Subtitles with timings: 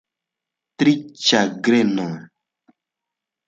[0.83, 0.93] Tri
[1.25, 2.11] ĉagrenoj.